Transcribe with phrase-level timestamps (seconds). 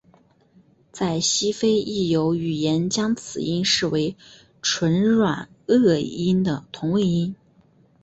[0.91, 4.15] 在西非亦有语言将此音视为
[4.63, 7.35] 唇软腭音的同位音。